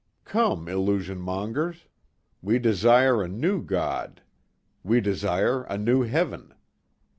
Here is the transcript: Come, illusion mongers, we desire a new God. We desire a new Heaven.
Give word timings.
Come, 0.25 0.67
illusion 0.67 1.19
mongers, 1.19 1.85
we 2.41 2.57
desire 2.57 3.21
a 3.21 3.27
new 3.27 3.61
God. 3.61 4.23
We 4.83 4.99
desire 4.99 5.61
a 5.65 5.77
new 5.77 6.01
Heaven. 6.01 6.55